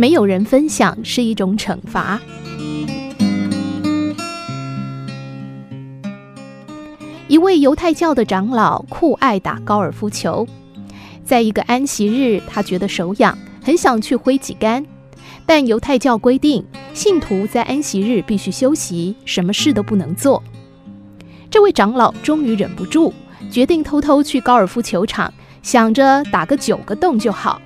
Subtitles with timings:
[0.00, 2.18] 没有人分享是一种惩罚。
[7.28, 10.48] 一位犹太教的长老酷爱打高尔夫球，
[11.22, 14.86] 在一个安息日，他觉得手痒，很想去挥几杆，
[15.44, 20.42] 但犹太教规定，信徒在安息日必须休息，什么事都不能做。
[21.50, 23.12] 这位长老终于忍不住，
[23.50, 25.30] 决定偷偷去高尔夫球场，
[25.62, 27.60] 想着打个九个洞就好。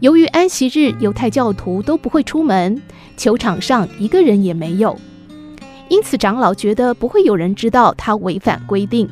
[0.00, 2.80] 由于安息日犹太教徒都不会出门，
[3.16, 4.98] 球场上一个人也没有。
[5.88, 9.08] 因此，长老觉得不会有人知道他违反规定。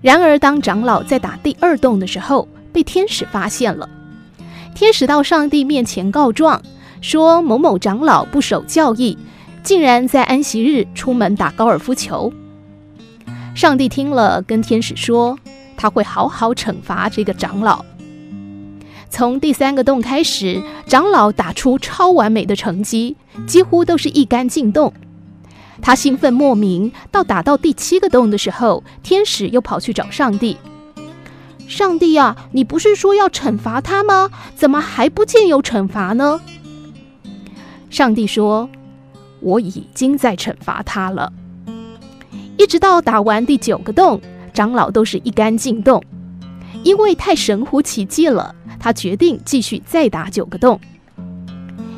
[0.00, 3.88] 然而，当长老在打第二洞的时候，被天使发现了。
[4.74, 6.60] 天使到上帝面前告状，
[7.00, 9.16] 说某某长老不守教义，
[9.62, 12.32] 竟然在安息日出门打高尔夫球。
[13.54, 15.38] 上帝听了，跟天使说，
[15.76, 17.84] 他会好好惩罚这个长老。
[19.12, 23.14] 从第三个洞开始，长老打出超完美的成绩，
[23.46, 24.90] 几乎都是一杆进洞。
[25.82, 30.56] 他兴奋莫名，到打到第七个洞的时候，天使又跑去找上帝。
[31.68, 34.30] 上帝呀，你不是说要惩罚他吗？
[34.56, 36.40] 怎么还不见有惩罚呢？
[37.90, 38.70] 上帝说
[39.40, 41.30] ：“我已经在惩罚他了。”
[42.56, 44.18] 一直到打完第九个洞，
[44.54, 46.02] 长老都是一杆进洞。
[46.82, 50.80] 因为太神乎其技了，他决定继续再打九个洞。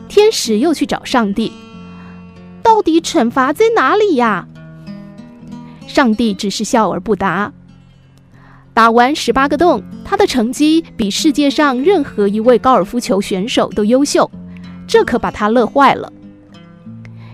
[0.07, 1.51] 天使又去找上帝。
[2.63, 4.47] 到底惩罚在哪里呀？
[5.87, 7.53] 上帝只是笑而不答。
[8.75, 14.31] 打完十八个洞，他的成绩比世界上任何一位高尔夫球选手都优秀，
[14.87, 16.13] 这可把他乐坏了。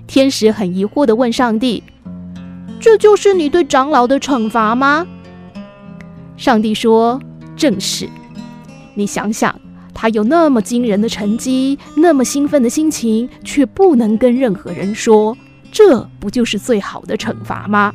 [0.06, 1.82] 天使很疑惑地问上帝
[2.80, 5.06] ：“这就是你对长老的惩罚吗？”
[6.36, 7.20] 上帝说
[7.56, 8.08] ：“正是。
[8.94, 9.54] 你想想。”
[9.92, 15.36] 他有那么惊人的成绩，那么兴奋的心情，却不能跟任何人说，
[15.70, 17.92] 这不就是最好的惩罚吗？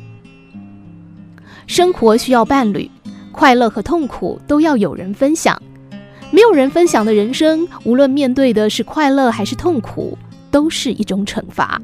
[1.66, 2.88] 生活需要伴侣，
[3.32, 5.60] 快乐和痛苦都要有人分享。
[6.30, 10.16] 没有人分享的人生，无论面对的是快乐还是痛苦，
[10.50, 11.80] 都是一种惩罚。